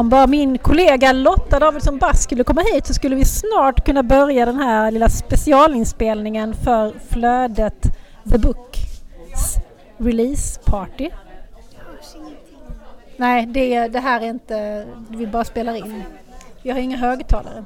[0.00, 4.02] Om bara min kollega Lotta Davidsson Bass skulle komma hit så skulle vi snart kunna
[4.02, 7.82] börja den här lilla specialinspelningen för Flödet
[8.32, 8.76] The Book
[9.96, 11.10] release party.
[13.16, 16.02] Nej, det, det här är inte, vi bara spelar in.
[16.62, 17.64] Vi har inga högtalare.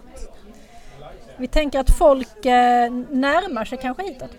[1.37, 4.31] Vi tänker att folk eh, närmar sig kanske hitåt.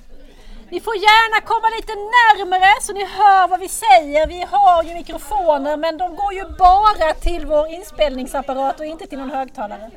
[0.70, 4.28] Ni får gärna komma lite närmare så ni hör vad vi säger.
[4.28, 9.20] Vi har ju mikrofoner men de går ju bara till vår inspelningsapparat och inte till
[9.20, 9.92] någon högtalare.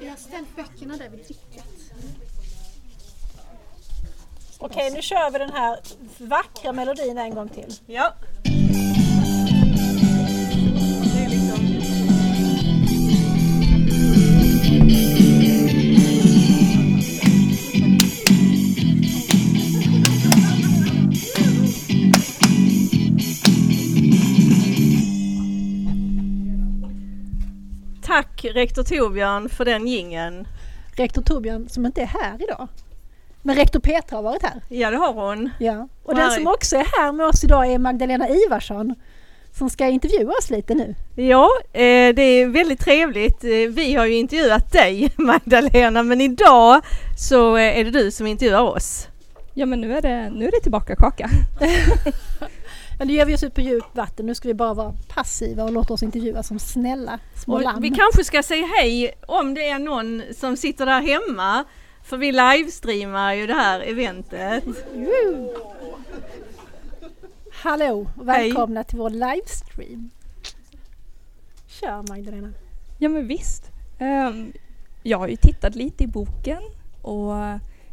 [0.00, 1.64] Vi har ställt böckerna där vid dricket.
[4.58, 5.78] Okej, nu kör vi den här
[6.18, 7.74] vackra melodin en gång till.
[7.86, 8.12] Ja.
[28.42, 30.46] Tack rektor Torbjörn för den gingen.
[30.96, 32.68] Rektor Torbjörn som inte är här idag.
[33.42, 34.62] Men rektor Petra har varit här.
[34.68, 35.50] Ja det har hon.
[35.58, 35.88] Ja.
[36.02, 38.94] Och den som också är här med oss idag är Magdalena Ivarsson
[39.52, 40.94] som ska intervjua oss lite nu.
[41.14, 43.44] Ja, eh, det är väldigt trevligt.
[43.44, 46.80] Eh, vi har ju intervjuat dig Magdalena men idag
[47.18, 49.08] så eh, är det du som intervjuar oss.
[49.54, 51.30] Ja men nu är det, nu är det tillbaka kaka.
[53.02, 54.26] Ja, nu ger vi oss ut på djupt vatten.
[54.26, 57.82] Nu ska vi bara vara passiva och låta oss intervjuas som snälla små Och lamm.
[57.82, 61.64] vi kanske ska säga hej om det är någon som sitter där hemma.
[62.04, 64.64] För vi livestreamar ju det här eventet.
[67.52, 70.10] Hallå och välkomna till vår livestream.
[71.66, 72.52] Kör Magdalena.
[72.98, 73.62] Ja men visst.
[73.98, 74.52] Ehm,
[75.02, 76.62] jag har ju tittat lite i boken
[77.02, 77.32] och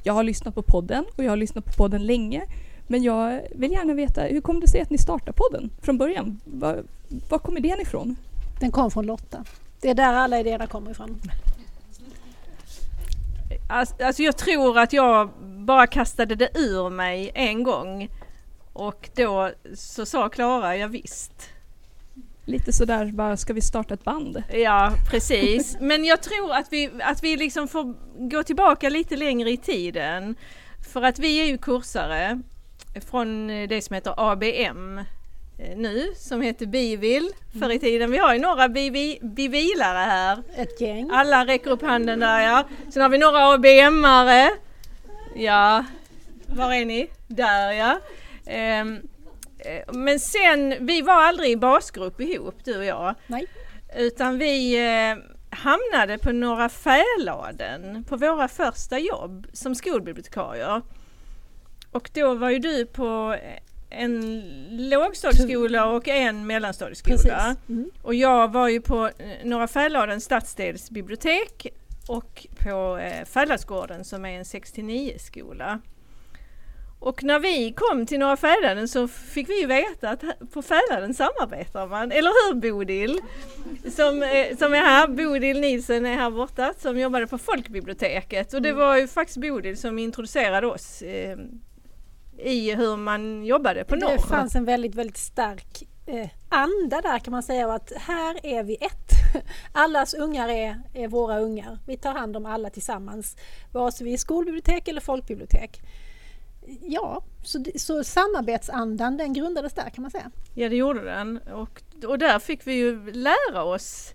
[0.03, 2.45] jag har lyssnat på podden och jag har lyssnat på podden länge.
[2.91, 6.39] Men jag vill gärna veta, hur kom det sig att ni startade podden från början?
[6.45, 6.83] Var,
[7.29, 8.15] var kom idén ifrån?
[8.59, 9.45] Den kom från Lotta.
[9.81, 11.21] Det är där alla idéerna kommer ifrån.
[13.69, 18.09] Alltså alltså, jag tror att jag bara kastade det ur mig en gång.
[18.73, 21.49] Och då så sa Klara, ja, visst.
[22.45, 24.43] Lite sådär bara, ska vi starta ett band?
[24.53, 25.77] Ja, precis.
[25.81, 27.93] Men jag tror att vi, att vi liksom får
[28.29, 30.35] gå tillbaka lite längre i tiden.
[30.93, 32.41] För att vi är ju kursare
[33.09, 37.29] från det som heter ABM eh, nu, som heter Bivil
[37.59, 38.11] förr i tiden.
[38.11, 38.69] Vi har ju några
[39.21, 40.43] bivilare här.
[40.55, 41.09] Ett gäng.
[41.11, 42.63] Alla räcker upp handen där ja.
[42.89, 44.49] Sen har vi några ABM-are.
[45.35, 45.85] Ja,
[46.45, 47.07] var är ni?
[47.27, 47.99] Där ja.
[48.45, 48.99] Ehm,
[49.59, 53.15] eh, men sen, vi var aldrig i basgrupp ihop du och jag.
[53.27, 53.47] Nej.
[53.97, 55.17] Utan vi eh,
[55.49, 60.81] hamnade på några Fäladen på våra första jobb som skolbibliotekarier.
[61.91, 63.35] Och då var ju du på
[63.89, 64.43] en
[64.89, 67.55] lågstadieskola och en mellanstadieskola.
[67.69, 67.91] Mm.
[68.01, 69.13] Och jag var ju på eh,
[69.43, 71.67] Norra Fäladens stadsdelsbibliotek
[72.07, 75.79] och på eh, Fäladsgården som är en 69 skola.
[76.99, 80.23] Och när vi kom till Norra Fäladen så fick vi veta att
[80.53, 83.19] på Fäladen samarbetar man, eller hur Bodil?
[83.95, 88.61] Som, eh, som är här, Bodil Nielsen är här borta som jobbade på folkbiblioteket och
[88.61, 91.03] det var ju faktiskt Bodil som introducerade oss
[92.41, 94.11] i hur man jobbade på Norr.
[94.11, 98.45] Det fanns en väldigt, väldigt stark eh, anda där kan man säga och att här
[98.45, 99.09] är vi ett.
[99.71, 101.79] Allas ungar är, är våra ungar.
[101.87, 103.37] Vi tar hand om alla tillsammans.
[103.71, 105.81] Vare sig vi är skolbibliotek eller folkbibliotek.
[106.81, 110.31] Ja, så, så samarbetsandan den grundades där kan man säga.
[110.53, 114.13] Ja det gjorde den och, och där fick vi ju lära oss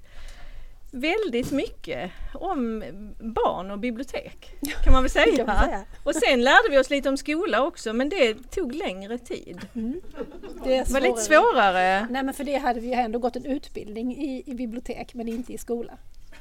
[0.94, 2.84] väldigt mycket om
[3.18, 4.52] barn och bibliotek
[4.84, 5.46] kan man väl säga.
[5.46, 5.84] Man säga.
[6.04, 9.60] Och sen lärde vi oss lite om skola också men det tog längre tid.
[10.64, 12.06] Det, är Det var lite svårare.
[12.10, 15.52] Nej men för det hade vi ändå gått en utbildning i, i bibliotek men inte
[15.52, 15.92] i skola.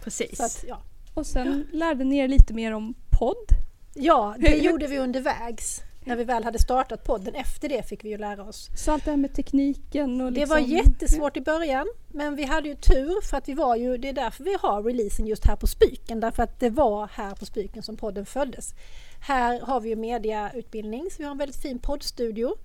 [0.03, 0.39] Precis.
[0.39, 0.81] Att, ja.
[1.13, 3.47] Och sen lärde ni er lite mer om podd.
[3.93, 5.81] ja, det hur- gjorde vi undervägs.
[6.05, 7.35] När vi väl hade startat podden.
[7.35, 8.69] Efter det fick vi ju lära oss.
[8.75, 12.43] Så allt det här med tekniken och Det liksom, var jättesvårt i början men vi
[12.43, 15.45] hade ju tur för att vi var ju, det är därför vi har releasen just
[15.45, 18.73] här på Spyken därför att det var här på Spyken som podden föddes.
[19.21, 22.55] Här har vi ju mediautbildning så vi har en väldigt fin poddstudio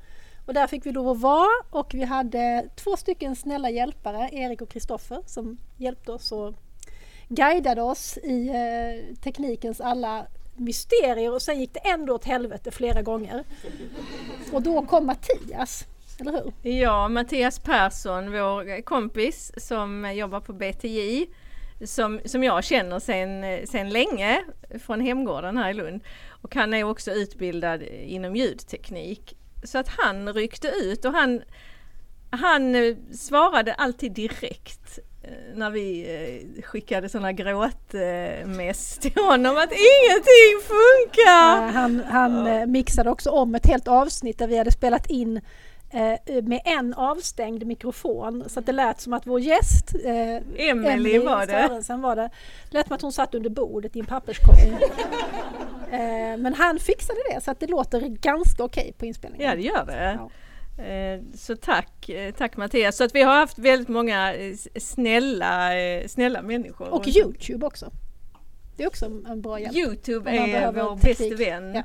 [0.46, 4.62] och där fick vi lov att vara och vi hade två stycken snälla hjälpare, Erik
[4.62, 6.54] och Kristoffer som hjälpte oss och
[7.28, 10.26] guidade oss i eh, teknikens alla
[10.58, 13.44] mysterier och sen gick det ändå åt helvete flera gånger.
[14.52, 15.84] Och då kom Mattias,
[16.20, 16.72] eller hur?
[16.72, 21.26] Ja, Mattias Persson, vår kompis som jobbar på BTJ,
[21.84, 24.44] som, som jag känner sen, sen länge
[24.84, 26.00] från hemgården här i Lund.
[26.42, 29.36] Och han är också utbildad inom ljudteknik.
[29.64, 31.42] Så att han ryckte ut och han,
[32.30, 32.74] han
[33.12, 34.98] svarade alltid direkt
[35.54, 36.14] när vi
[36.56, 41.72] eh, skickade sådana gråtmess till honom att ingenting funkar!
[41.72, 45.40] Han, han eh, mixade också om ett helt avsnitt där vi hade spelat in
[45.90, 51.18] eh, med en avstängd mikrofon så att det lät som att vår gäst eh, Emelie
[51.18, 51.96] var det.
[51.96, 52.30] Var det.
[52.70, 54.72] lät som att hon satt under bordet i en papperskorg.
[55.90, 59.48] eh, men han fixade det så att det låter ganska okej på inspelningen.
[59.48, 60.18] Ja det gör det.
[60.18, 60.30] Ja.
[60.78, 62.96] Eh, Så tack, eh, tack Mattias.
[62.96, 65.70] Så att vi har haft väldigt många eh, snälla,
[66.06, 66.88] snälla människor.
[66.88, 67.90] Och Youtube också.
[68.76, 69.76] Det är också en bra hjälp.
[69.76, 71.74] Youtube är vår bästa vän.
[71.74, 71.82] Ja.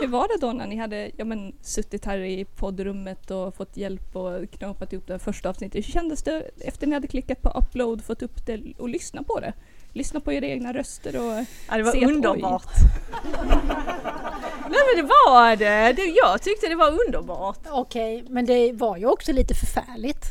[0.00, 3.76] Hur var det då när ni hade ja, men, suttit här i poddrummet och fått
[3.76, 5.76] hjälp och knåpat ihop det första avsnittet?
[5.76, 9.40] Hur kändes det efter ni hade klickat på upload, fått upp det och lyssna på
[9.40, 9.52] det?
[9.92, 12.72] Lyssna på era egna röster och Ja, det var underbart.
[14.80, 15.92] Nej men det var det.
[15.92, 16.06] det.
[16.06, 17.58] Jag tyckte det var underbart.
[17.70, 20.24] Okej, men det var ju också lite förfärligt.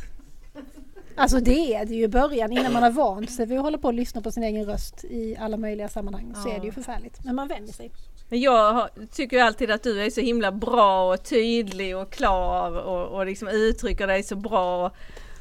[1.15, 3.77] Alltså det är det ju i början innan man har vant sig vid att hålla
[3.77, 6.71] på och lyssna på sin egen röst i alla möjliga sammanhang så är det ju
[6.71, 7.23] förfärligt.
[7.23, 7.91] Men man vänjer sig.
[8.29, 12.71] Men jag tycker ju alltid att du är så himla bra och tydlig och klar
[12.71, 14.91] och, och liksom uttrycker dig så bra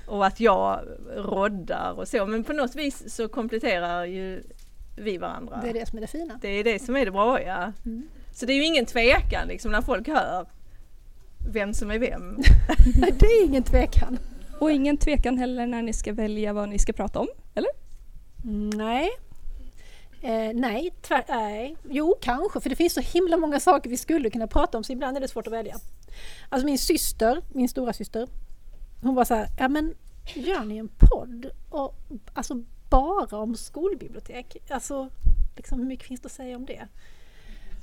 [0.06, 0.80] och att jag
[1.16, 2.26] roddar och så.
[2.26, 4.42] Men på något vis så kompletterar ju
[4.96, 5.60] vi varandra.
[5.62, 6.38] Det är det som är det fina.
[6.42, 7.72] Det är det som är det bra ja.
[7.86, 8.08] Mm.
[8.38, 10.46] Så det är ju ingen tvekan liksom när folk hör
[11.52, 12.36] vem som är vem.
[13.00, 14.18] Nej, det är ingen tvekan.
[14.58, 17.70] och ingen tvekan heller när ni ska välja vad ni ska prata om, eller?
[18.76, 19.10] Nej.
[20.22, 24.30] Eh, nej, tvär, nej, jo kanske för det finns så himla många saker vi skulle
[24.30, 25.76] kunna prata om så ibland är det svårt att välja.
[26.48, 28.28] Alltså min syster, min stora syster,
[29.02, 29.94] hon var så här, ja men
[30.34, 31.94] gör ni en podd och
[32.34, 34.56] alltså bara om skolbibliotek?
[34.70, 35.08] Alltså
[35.56, 36.88] liksom hur mycket finns det att säga om det?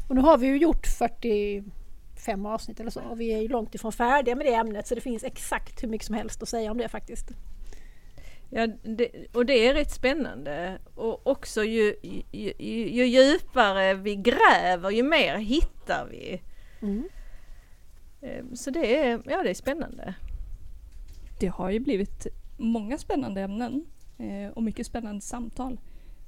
[0.08, 3.76] Och nu har vi ju gjort 45 avsnitt eller så och vi är ju långt
[3.76, 6.72] ifrån färdiga med det ämnet så det finns exakt hur mycket som helst att säga
[6.72, 7.32] om det faktiskt.
[8.50, 10.78] Ja, det, och det är rätt spännande.
[10.96, 11.96] Och också ju,
[12.32, 16.42] ju, ju, ju djupare vi gräver ju mer hittar vi.
[16.82, 17.10] Mm.
[18.22, 20.14] Eh, Så det är, ja, det är spännande.
[21.40, 23.86] Det har ju blivit många spännande ämnen
[24.18, 25.78] eh, och mycket spännande samtal.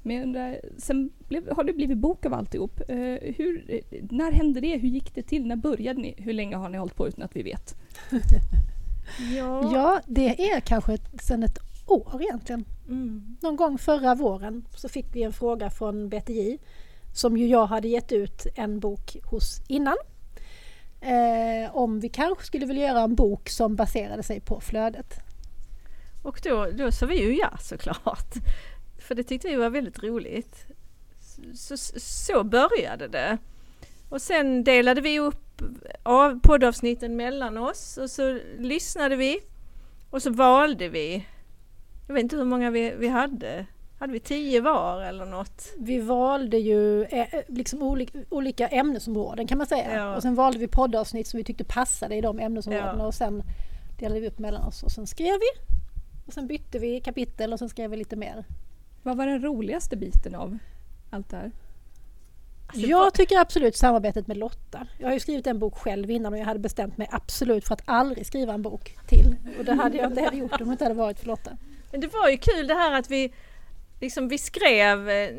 [0.08, 2.82] Men jag undrar, sen blev, har det blivit bok av alltihop.
[2.88, 2.98] Eh,
[3.38, 4.78] hur, eh, när hände det?
[4.78, 5.48] Hur gick det till?
[5.48, 6.16] När började ni?
[6.18, 7.76] Hur länge har ni hållit på utan att vi vet?
[9.38, 9.72] Ja.
[9.74, 11.58] Ja, det är kanske sedan ett
[11.88, 12.66] år egentligen.
[12.88, 13.38] Mm.
[13.42, 16.58] Någon gång förra våren så fick vi en fråga från BTJ
[17.14, 19.98] som ju jag hade gett ut en bok hos innan.
[21.02, 25.20] Eh, om vi kanske skulle vilja göra en bok som baserade sig på flödet.
[26.24, 28.34] Och då, då sa vi ju ja såklart.
[29.08, 30.66] För det tyckte vi var väldigt roligt.
[31.54, 33.38] Så, så, började det.
[34.10, 35.62] Och sen delade vi upp
[36.04, 39.40] av poddavsnitten mellan oss och så lyssnade vi.
[40.10, 41.26] Och så valde vi.
[42.08, 43.66] Jag vet inte hur många vi, vi hade.
[44.00, 45.74] Hade vi tio var eller något?
[45.78, 49.96] Vi valde ju eh, liksom olika, olika ämnesområden kan man säga.
[49.96, 50.16] Ja.
[50.16, 53.08] Och sen valde vi poddavsnitt som vi tyckte passade i de ämnesområdena Ja.
[53.08, 53.44] och sen
[54.00, 55.76] delade vi upp mellan oss och sen skrev vi.
[56.28, 58.46] Och sen bytte vi kapitel och sen skrev vi lite mer.
[59.08, 60.58] Vad var den roligaste biten av
[61.10, 61.52] allt det här?
[62.68, 64.88] Alltså, Jag tycker absolut samarbetet med Lotta.
[64.98, 67.74] Jag har ju skrivit en bok själv innan och jag hade bestämt mig absolut för
[67.74, 69.36] att aldrig skriva en bok till.
[69.60, 71.58] Och det hade jag inte heller gjort om det inte hade varit för Lotta.
[71.92, 73.34] Men det var ju kul det här att vi
[74.00, 75.30] liksom vi skrev eh,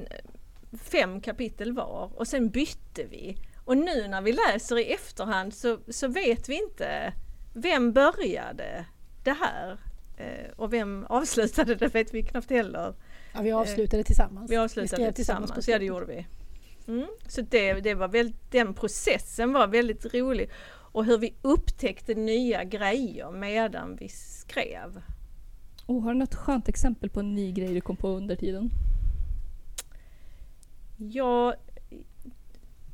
[0.73, 3.37] fem kapitel var och sen bytte vi.
[3.65, 7.13] Och nu när vi läser i efterhand så, så vet vi inte
[7.55, 8.85] vem började
[9.25, 9.79] det här
[10.19, 12.95] Eh, och vem avslutade det vet vi knappt heller.
[13.32, 14.50] Ja, vi avslutade tillsammans.
[14.50, 16.26] Vi avslutade det tillsammans, på ja det gjorde vi.
[16.88, 17.06] Mm.
[17.26, 20.50] Så det, det var väldigt, den processen var väldigt rolig.
[20.92, 25.02] Och hur vi upptäckte nya grejer medan vi skrev.
[25.87, 28.70] Oh, har du något skönt exempel på en ny grej du kom på under tiden?
[30.97, 31.54] Jag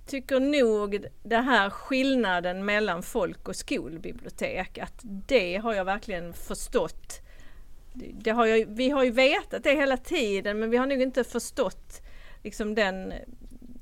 [0.06, 7.20] tycker nog det här skillnaden mellan folk och skolbibliotek, att det har jag verkligen förstått.
[7.94, 11.24] Det- har jag, vi har ju vetat det hela tiden men vi har nog inte
[11.24, 12.02] förstått
[12.42, 13.14] liksom den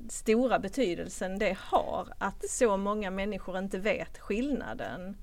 [0.09, 5.17] stora betydelsen det har att så många människor inte vet skillnaden.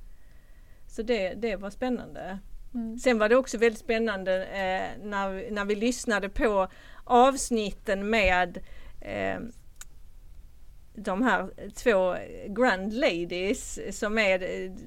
[0.86, 2.38] Så det, det var spännande.
[2.74, 2.98] Mm.
[2.98, 6.68] Sen var det också väldigt spännande eh, när, när vi lyssnade på
[7.04, 8.58] avsnitten med
[9.00, 9.38] eh,
[11.04, 12.16] de här två
[12.48, 14.38] Grand Ladies som är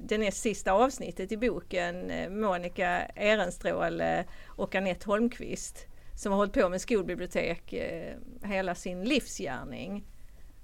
[0.08, 2.12] det näst sista avsnittet i boken.
[2.40, 10.04] Monica Ehrenstråle och Anette Holmqvist som har hållit på med skolbibliotek eh, hela sin livsgärning.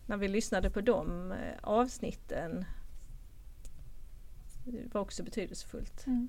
[0.07, 2.65] När vi lyssnade på de eh, avsnitten.
[4.65, 6.07] Det var också betydelsefullt.
[6.07, 6.29] Mm.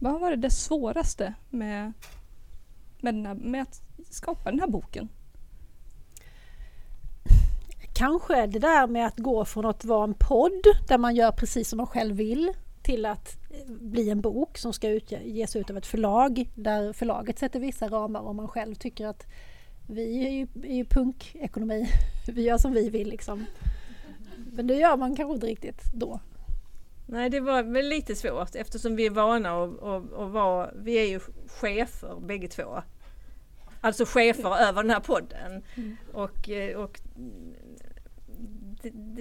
[0.00, 1.92] Vad har varit det svåraste med,
[3.00, 5.08] med, den här, med att skapa den här boken?
[7.96, 11.68] Kanske det där med att gå från att vara en podd där man gör precis
[11.68, 15.70] som man själv vill till att eh, bli en bok som ska utge, ges ut
[15.70, 19.26] av ett förlag där förlaget sätter vissa ramar och man själv tycker att
[19.88, 21.88] vi är ju, är ju punkekonomi,
[22.28, 23.46] vi gör som vi vill liksom.
[24.52, 26.20] Men det gör man kanske inte riktigt då.
[27.06, 30.94] Nej, det var väl lite svårt eftersom vi är vana att, att, att vara, vi
[30.94, 32.82] är ju chefer bägge två.
[33.80, 35.62] Alltså chefer över den här podden.
[35.74, 35.96] Mm.
[36.12, 37.00] Och, eh, och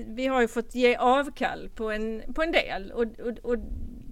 [0.08, 3.58] vi har ju fått ge avkall på en, på en del och, och, och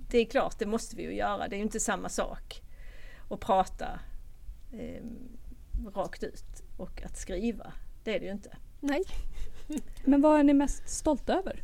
[0.09, 1.47] det är klart, det måste vi ju göra.
[1.47, 2.61] Det är ju inte samma sak
[3.29, 3.99] att prata
[4.71, 5.03] eh,
[5.95, 7.73] rakt ut och att skriva.
[8.03, 8.57] Det är det ju inte.
[8.79, 9.03] Nej.
[10.05, 11.63] Men vad är ni mest stolta över?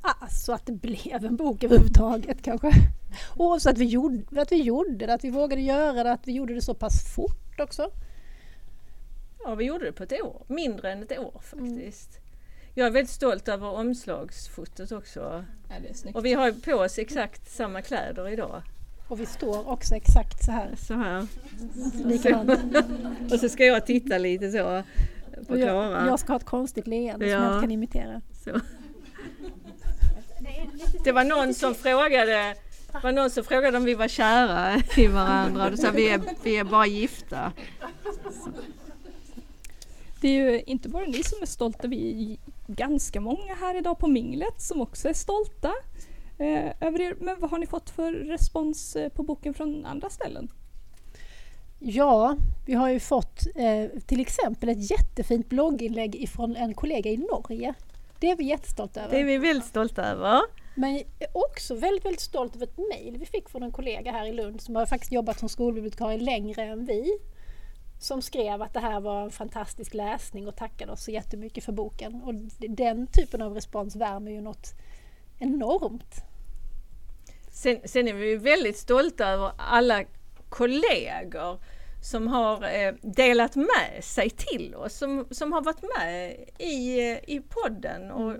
[0.00, 2.70] Alltså att det blev en bok överhuvudtaget kanske.
[3.36, 6.26] Och så att vi gjorde, att vi gjorde det, att vi vågade göra det, att
[6.28, 7.90] vi gjorde det så pass fort också.
[9.44, 10.42] Ja, vi gjorde det på ett år.
[10.48, 11.70] Mindre än ett år Mm.
[11.76, 12.08] faktiskt.
[12.74, 15.44] Jag är väldigt stolt över omslagsfotot också.
[15.68, 16.10] Ja.
[16.14, 18.62] Och vi har på oss exakt samma kläder idag.
[19.08, 20.70] Och vi står också exakt så här.
[20.76, 21.26] Så här.
[22.04, 22.76] Likadant.
[23.32, 24.58] Och så ska jag titta lite så
[25.46, 26.06] på Och jag, Klara.
[26.06, 27.44] jag ska ha ett konstigt leende som Ja.
[27.44, 28.20] jag inte kan imitera.
[28.44, 28.60] Så.
[31.04, 32.54] Det var någon som frågade
[32.92, 36.08] det var någon som frågade om vi var kära i varandra och då sa vi
[36.08, 37.52] är, vi är bara gifta.
[40.24, 43.98] Det är ju inte bara ni som är stolta, vi är ganska många här idag
[43.98, 45.72] på minglet som också är stolta
[46.38, 47.16] eh, över er.
[47.20, 50.48] Men vad har ni fått för respons eh, på boken från andra ställen?
[51.78, 57.16] Ja, vi har ju fått eh, till exempel ett jättefint blogginlägg ifrån en kollega i
[57.16, 57.74] Norge.
[58.20, 59.14] Det är vi jättestolta över.
[59.14, 60.40] Det är vi väldigt stolta över.
[60.74, 64.12] Men jag är också väldigt, väldigt stolt över ett mejl vi fick från en kollega
[64.12, 67.18] här i Lund som har faktiskt jobbat som skolbibliotekarie längre än vi.
[68.04, 71.72] Som skrev att det här var en fantastisk läsning och tackade oss så jättemycket för
[71.72, 72.22] boken.
[72.22, 72.34] Och
[72.70, 74.74] den typen av respons värmer ju något
[75.38, 76.14] enormt.
[77.52, 80.04] Sen, sen är vi väldigt stolta över alla
[80.48, 81.58] kollegor
[82.02, 87.40] som har eh, delat med sig till oss, som, som har varit med i, i
[87.48, 88.36] podden och,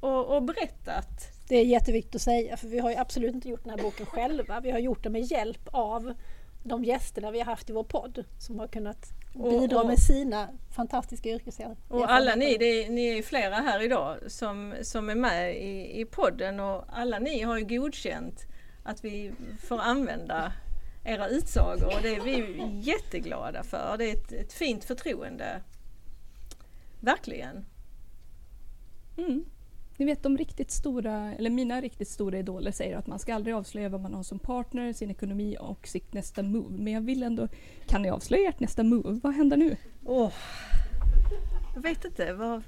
[0.00, 1.08] och, och berättat.
[1.48, 4.06] Det är jätteviktigt att säga för vi har ju absolut inte gjort den här boken
[4.06, 4.60] själva.
[4.60, 6.14] Vi har gjort det med hjälp av
[6.66, 10.48] de gästerna vi har haft i vår podd som har kunnat bidra och- med sina
[10.76, 11.94] fantastiska yrkeserfarenheter.
[11.94, 16.00] Och alla ni, det är, ni är flera här idag som, som är med i,
[16.00, 18.46] i podden och alla ni har ju godkänt
[18.84, 19.32] att vi
[19.68, 20.52] får använda
[21.04, 23.94] era utsagor och det är vi jätteglada för.
[23.98, 25.62] Det är ett, ett fint förtroende.
[27.00, 27.64] Verkligen.
[29.18, 29.44] Mm.
[29.96, 33.54] Ni vet de riktigt stora, eller mina riktigt stora idoler säger att man ska aldrig
[33.54, 36.78] avslöja vad man har som partner, sin ekonomi och sitt nästa move.
[36.78, 37.48] Men jag vill ändå,
[37.86, 39.20] kan ni avslöja ert nästa move?
[39.22, 39.76] Vad händer nu?
[40.04, 40.32] Åh,
[41.74, 42.32] jag vet inte.
[42.32, 42.62] Vad...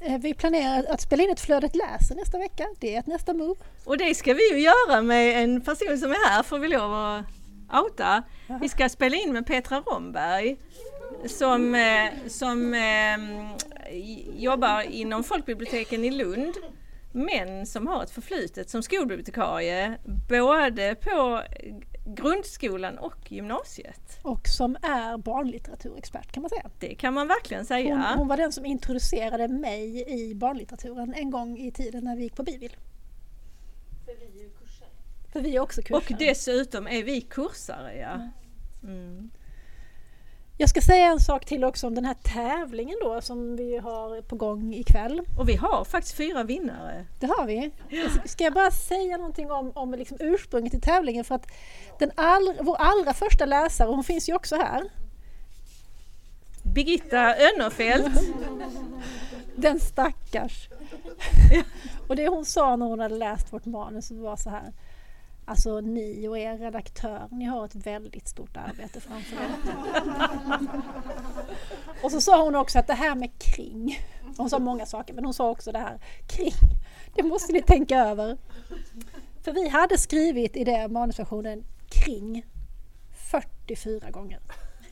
[0.00, 2.66] Eh, Vi planerar att spela in ett Flödet läser nästa vecka.
[2.80, 3.54] Det är ett nästa move.
[3.84, 6.94] Och det ska vi ju göra med en person som är här får vi lov
[6.94, 7.24] att
[7.84, 8.22] outa.
[8.60, 10.56] Vi ska spela in med Petra Romberg
[11.26, 13.18] som, eh, som eh,
[14.34, 16.54] jobbar inom folkbiblioteken i Lund
[17.12, 19.98] men som har ett förflutet som skolbibliotekarie
[20.28, 21.42] både på
[22.06, 24.18] grundskolan och gymnasiet.
[24.22, 26.70] Och som är barnlitteraturexpert kan man säga.
[26.78, 28.14] Det kan man verkligen Hon, säga.
[28.16, 32.36] hon var den som introducerade mig i barnlitteraturen en gång i tiden när vi gick
[32.36, 32.76] på Bivil.
[35.32, 35.96] För vi är också kursare.
[35.96, 37.98] Och dessutom är vi kursare.
[37.98, 38.28] Ja.
[38.88, 39.30] Mm.
[40.56, 44.22] Jag ska säga en sak till också om den här tävlingen då som vi har
[44.22, 45.20] på gång ikväll.
[45.38, 47.06] Och vi har faktiskt fyra vinnare.
[47.20, 47.70] Det har vi.
[48.24, 51.46] Ska jag bara säga någonting om, om liksom ursprunget till tävlingen för att
[51.98, 54.84] den all, vår allra första läsare, hon finns ju också här,
[56.74, 58.20] Birgitta Önnerfelt.
[59.56, 60.68] den stackars.
[62.08, 64.72] Och det hon sa när hon hade läst vårt manus var så här
[65.44, 69.50] Alltså ni och er redaktör, ni har ett väldigt stort arbete framför er.
[72.02, 73.98] Och så sa hon också att det här med kring,
[74.36, 76.52] hon sa många saker men hon sa också det här kring,
[77.14, 78.38] det måste ni tänka över.
[79.42, 82.44] För vi hade skrivit i den manusversionen kring
[83.30, 84.40] 44 gånger.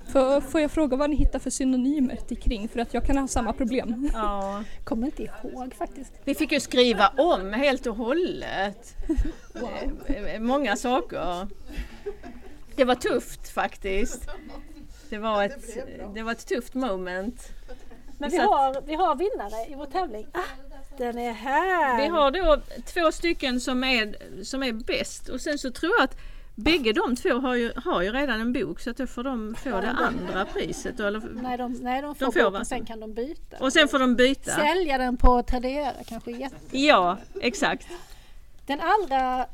[0.08, 2.68] Får, får jag fråga vad ni hittar för synonymer till kring?
[2.68, 4.10] För att jag kan ha samma problem.
[4.12, 4.64] Ja.
[4.84, 6.12] Kommer inte ihåg faktiskt.
[6.24, 8.96] Vi fick ju skriva om helt och hållet.
[10.06, 11.48] Eh, Många saker.
[12.76, 14.28] Det var tufft faktiskt.
[15.10, 15.76] Det var ett,
[16.14, 17.48] det var ett tufft moment.
[18.18, 20.26] Men Vi har, vi har vinnare i vår tävling.
[20.32, 20.40] Ah,
[20.98, 22.02] Den är här!
[22.02, 26.04] Vi har då två stycken som är, som är bäst och sen så tror jag
[26.04, 26.16] att
[26.54, 29.54] bägge de två har ju, har ju redan en bok så att då får de
[29.54, 31.00] få det andra priset.
[31.00, 33.56] Eller, Nej, de, nej, de får, De får, boken, sen kan de byta.
[33.60, 34.50] och sen får de byta.
[34.50, 36.78] Sälja den på Tradera kanske jätte...
[36.78, 37.86] Ja, exakt.
[38.66, 39.46] Den allra...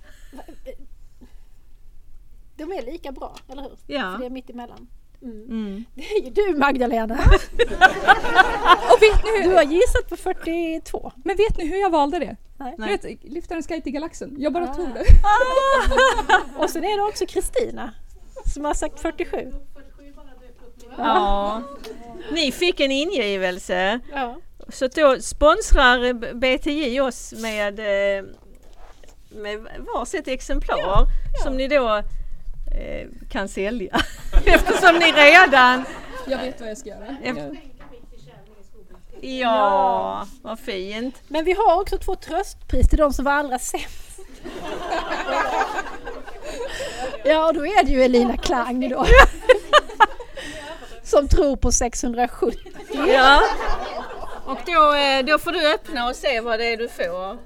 [2.57, 3.78] De är lika bra, eller hur?
[3.87, 4.12] Ja.
[4.12, 4.88] För det är mitt emellan.
[5.23, 5.45] Mm.
[5.49, 5.85] Mm.
[5.95, 7.15] Det är ju du Magdalena!
[8.93, 11.13] Och vet ni Du hur, har gissat på 42.
[11.25, 12.37] men vet ni hur jag valde det?
[12.57, 12.75] Nej.
[12.79, 14.35] Du vet, Lyftaren Sky till galaxen.
[14.39, 14.75] Jag bara Ah.
[14.75, 15.05] tog det.
[16.63, 17.95] Och sen är det också Kristina
[18.55, 19.53] som har sagt 47.
[20.99, 21.63] Ja.
[22.33, 24.01] Ni fick en ingivelse.
[24.13, 24.37] Ja.
[24.69, 28.25] Så då sponsrar BTJ oss med, eh,
[29.31, 29.61] med
[29.95, 31.07] varsitt exemplar
[31.43, 32.03] som ni då
[32.78, 34.00] eh, kan sälja.
[34.47, 35.85] Eftersom ni redan...
[36.26, 37.16] Jag vet vad jag ska göra.
[37.23, 37.61] Efter-
[39.20, 41.23] Ja, vad fint.
[41.28, 44.20] Men vi har också två tröstpris till de som var allra sämst.
[47.25, 49.06] Ja, och då är det ju Elina Klang då.
[51.02, 52.61] Som tror på 670.
[53.08, 53.42] Ja.
[54.47, 57.38] Och då, eh, då får du öppna och se vad det är du får.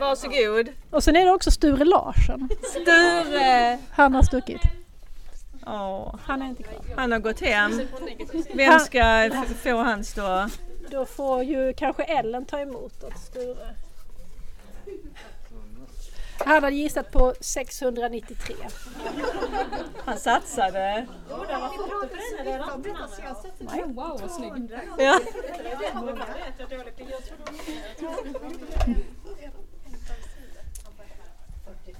[0.00, 0.68] Varsågod.
[0.90, 2.48] Och sen är det också Sture Larsson.
[2.70, 3.78] Sture!
[3.90, 4.62] Han har stuckit.
[5.66, 6.80] Ja, Han är inte kvar.
[6.96, 7.88] han har gått hem.
[8.54, 9.30] Vem ska
[9.62, 10.48] få hans då?
[10.90, 13.74] Då får ju kanske Ellen ta emot åt Sture.
[16.44, 18.54] Han hade gissat på 693.
[20.04, 21.06] Han satsade.
[23.86, 24.70] Wow vad snygg.
[24.98, 25.18] Ja.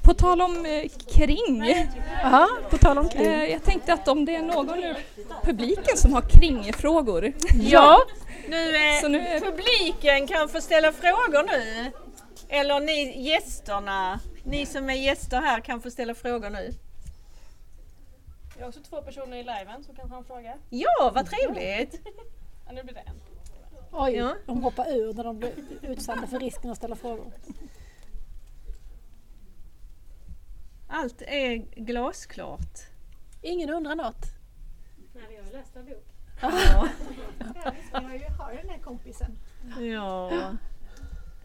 [0.05, 1.65] På tal om eh, kring.
[2.23, 3.27] Ja, på tal om krig.
[3.27, 4.97] Eh, jag tänkte att om det är någon ur
[5.43, 7.33] publiken som har kringfrågor.
[7.61, 7.99] Ja,
[8.49, 11.91] nu, eh, Så nu är- publiken kan få ställa frågor nu.
[12.49, 16.71] Eller ni gästerna, ni som är gäster här kan få ställa frågor nu.
[18.57, 20.55] Jag har också två personer i liven som kan ha en fråga.
[20.71, 22.01] Ja, vad trevligt!
[22.67, 23.21] Ja, nu blir det en.
[23.93, 24.35] Oj, Ja.
[24.47, 27.33] de hoppar ur när de blir utsatta för risken att ställa frågor.
[30.95, 32.79] Allt är glasklart.
[33.43, 34.27] Ingen undrar något.
[35.15, 36.07] Nej, jag har läst en bok.
[36.41, 36.89] Ja.
[37.93, 39.39] Jag har ju har ju den här kompisen.
[39.81, 40.31] ja.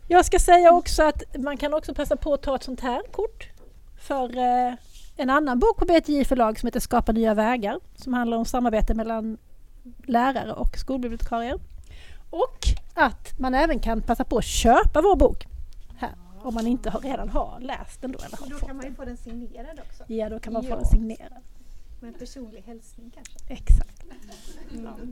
[0.07, 3.01] Jag ska säga också att man kan också passa på att ta ett sånt här
[3.11, 3.47] kort
[3.99, 4.73] för eh,
[5.15, 8.93] en annan bok på BTJ förlag som heter Skapa nya vägar som handlar om samarbete
[8.93, 9.37] mellan
[10.05, 11.59] lärare och skolbibliotekarier.
[12.29, 12.59] Och
[12.93, 15.47] att man även kan passa på att köpa vår bok
[16.47, 18.85] om man inte har, redan har läst den då eller har Då fått kan man
[18.85, 20.03] ju få den signerad också.
[20.13, 20.75] Ja, då kan man få Ja.
[20.75, 21.33] den signerad.
[22.01, 23.33] Med en personlig hälsning kanske.
[23.53, 24.03] Exakt.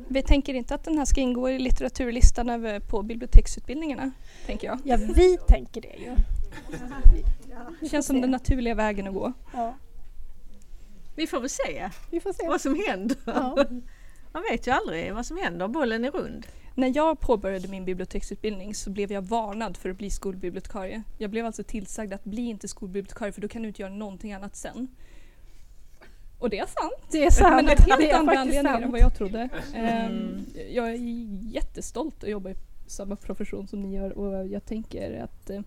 [0.08, 4.12] Vi tänker inte att den här ska ingå i litteraturlistan över på biblioteksutbildningarna.
[4.46, 4.80] Tänker jag.
[4.84, 6.16] Ja, vi tänker det ju.
[7.82, 9.34] Det känns som den naturliga vägen att gå.
[9.54, 9.74] Ja,
[11.16, 12.48] Vi får väl se vi får se.
[12.48, 13.18] vad som händer.
[13.26, 13.66] Ja.
[14.34, 16.46] Man vet ju aldrig vad som händer, bollen är rund.
[16.78, 21.04] När jag påbörjade min biblioteksutbildning så blev jag varnad för att bli skolbibliotekarie.
[21.18, 24.34] Jag blev alltså tillsagd att bli inte skolbibliotekarie för då kan du inte göra någonting
[24.34, 24.88] annat sen.
[26.40, 27.12] Och det är sant.
[27.12, 27.56] Det är sant.
[27.56, 29.50] Men det helt är andra anledningar än vad jag trodde.
[29.76, 30.98] Ehm, Jag är
[31.54, 32.56] jättestolt att jobba i
[32.88, 35.62] samma profession som ni gör och jag tänker att eh,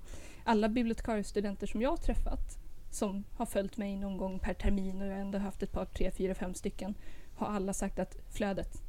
[0.44, 2.58] alla bibliotekariestudenter som jag har träffat
[2.90, 5.84] som har följt mig någon gång per termin och jag har ändå haft ett par,
[5.84, 6.94] tre, fyra, fem stycken
[7.36, 8.82] har alla sagt att flödet,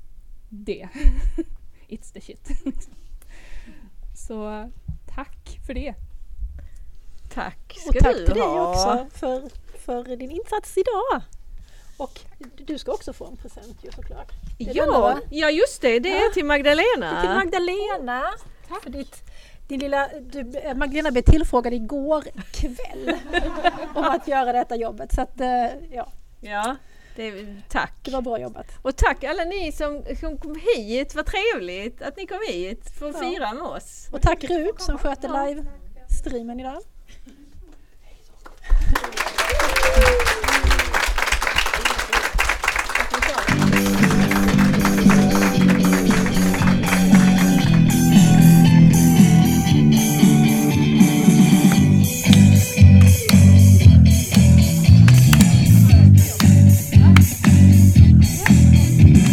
[0.50, 0.90] det,
[1.90, 2.48] it's the shit.
[4.28, 4.70] Så
[5.16, 5.94] tack för det.
[7.34, 8.70] Tack Och ska tack du till dig ha.
[8.70, 9.50] också för,
[9.80, 11.22] för din insats idag.
[11.98, 12.20] Och
[12.66, 14.32] du ska också få en present ju såklart.
[14.58, 16.30] Det är denna, Ja, ja just det, det är Ja.
[16.34, 17.22] till Magdalena.
[17.22, 18.24] Till Magdalena.
[18.84, 19.24] För ditt,
[19.68, 22.24] din lilla, du, eh, Magdalena blev tillfrågad igår
[22.54, 23.12] kväll
[23.96, 25.14] om att göra detta jobbet.
[25.14, 26.76] Så att, eh, ja, Ja,
[27.16, 27.94] det, tack.
[28.04, 28.68] det var bra jobbat.
[28.82, 33.10] Och tack alla ni som, som kom hit, vad trevligt att ni kom hit för
[33.10, 33.30] att Ja.
[33.32, 34.08] fira med oss.
[34.12, 36.82] Och tack Rut som sköter live-streamen idag.